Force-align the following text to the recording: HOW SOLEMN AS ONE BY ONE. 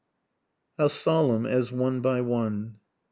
HOW 0.79 0.87
SOLEMN 0.87 1.45
AS 1.45 1.71
ONE 1.71 1.99
BY 2.01 2.21
ONE. 2.21 2.77